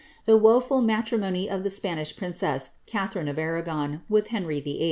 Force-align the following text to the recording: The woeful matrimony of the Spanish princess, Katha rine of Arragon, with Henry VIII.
The 0.25 0.35
woeful 0.35 0.81
matrimony 0.81 1.47
of 1.47 1.61
the 1.61 1.69
Spanish 1.69 2.17
princess, 2.17 2.71
Katha 2.87 3.17
rine 3.17 3.27
of 3.27 3.37
Arragon, 3.37 4.01
with 4.09 4.29
Henry 4.29 4.59
VIII. 4.59 4.79